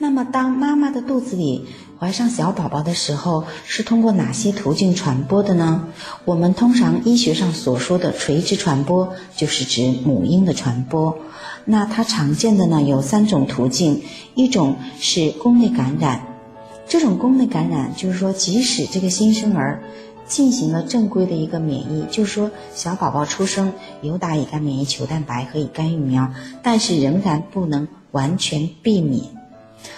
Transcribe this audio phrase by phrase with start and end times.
[0.00, 1.66] 那么，当妈妈的肚子里
[1.98, 5.88] 怀上小宝宝的时候，是通过哪些途径传播的呢？
[6.24, 11.18] 我们通常医学上所说的垂直传播，就是指母婴的传播。
[11.64, 14.02] 那它常见的呢有三种途径，
[14.36, 16.22] 一种是宫内感染，
[16.86, 19.82] 这种宫内感染就是说，即使这个新生儿
[20.28, 29.37] 进行了正规的一个免疫，就是说小宝宝出生有打乙肝免疫球蛋白和乙肝疫苗，但是仍然不能完全避免。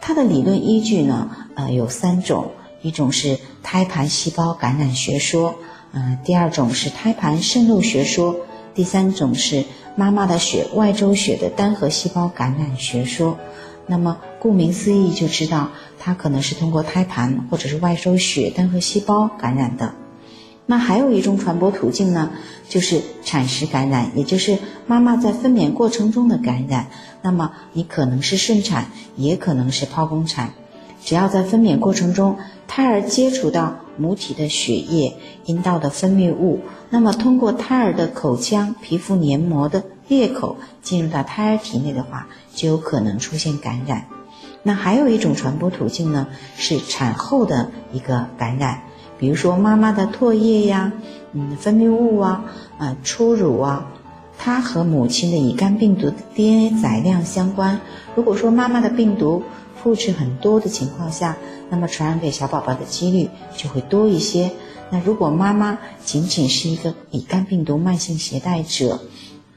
[0.00, 5.54] 它的理论依据呢，呃，有三种，一种是胎盘细胞感染学说，
[5.92, 8.36] 嗯，第二种是胎盘渗漏学说，
[8.74, 9.64] 第三种是
[9.96, 13.38] 妈妈的血外周血的单核细胞感染学说。
[13.86, 19.94] 那么，顾名思义就知道，它可能是通过胎盘或者是外周血单核细胞感染的。
[20.72, 22.30] 那还有一种传播途径呢，
[22.66, 24.56] 就是产时感染，也就是
[24.86, 26.86] 妈妈在分娩过程中的感染。
[27.20, 30.54] 那么你可能是顺产，也可能是剖宫产，
[31.04, 44.06] 只要在分娩过程中，胎儿接触到母体的血液、阴道的分泌物，那么通过胎儿的口腔、皮肤黏膜的裂口进入到胎儿体内的话，就有可能出现感染。
[44.62, 48.84] 那还有一种传播途径呢，是产后的一个感染。
[49.22, 50.90] 比如说妈妈的唾液呀，
[51.32, 52.44] 嗯，分泌物啊，
[52.76, 53.86] 啊，初乳啊，
[54.36, 57.80] 它和母亲的乙肝病毒的 DNA 载量相关。
[58.16, 59.44] 如果说妈妈的病毒
[59.80, 61.36] 复制很多的情况下，
[61.70, 64.50] 那么传染给小宝宝的几率就会多一些。
[64.90, 68.98] 那如果妈妈仅仅是一个乙肝病毒慢性携带者，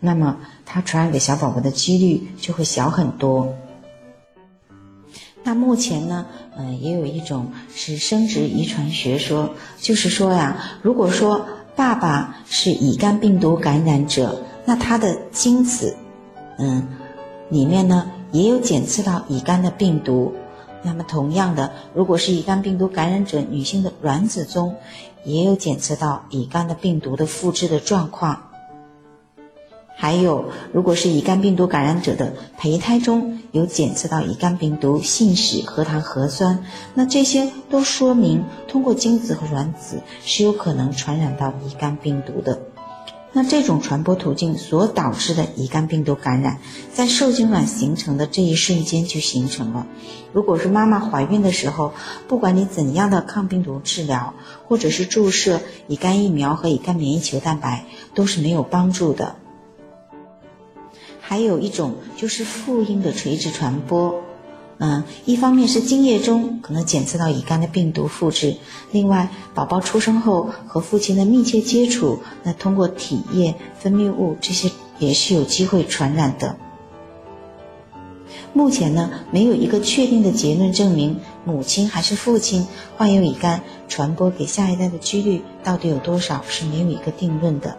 [0.00, 3.54] 那么它传染给小宝宝的几率就会小很多。
[5.44, 6.26] 那目前呢，
[6.56, 15.96] 嗯，也有一种是生殖遗传学说，就是说呀，如果说爸爸是乙肝病毒感染者，那他的精子，
[16.58, 16.86] 嗯，
[17.50, 20.32] 里面呢也有检测到乙肝的病毒。
[20.84, 24.76] 那么同样的，如果是乙肝病毒感染者女性的卵子中，
[25.24, 28.51] 也有检测到乙肝的病毒的复制的状况。
[30.02, 36.64] 还有，如果是乙肝病毒感染者的胚胎中有检测到乙肝病毒信使核糖核酸，
[36.94, 42.62] 那这些都说明通过精子和卵子是有可能传染到乙肝病毒的。
[43.32, 46.58] 那这种传播途径所导致的乙肝病毒感染，
[46.92, 49.86] 在受精卵形成的这一瞬间就形成了。
[50.32, 51.92] 如果是妈妈怀孕的时候，
[52.26, 54.34] 不管你怎样的抗病毒治疗，
[54.66, 57.84] 或者是注射乙肝疫苗和乙肝免疫球蛋白，
[58.16, 59.36] 都是没有帮助的。
[61.32, 64.22] 还有一种就是妇婴的垂直传播，
[64.76, 68.58] 嗯，一方面是精液中可能检测到乙肝的病毒复制，
[68.90, 76.54] 另外宝宝出生后和父亲的密切接触，那通过体液、分泌物这些也是有机会传染的。
[78.52, 82.66] 目前呢，没有一个确定的结论证明母亲还是父亲
[82.98, 87.78] 患有乙肝传播给下一代的几率到底有多少，是没有一个定论的。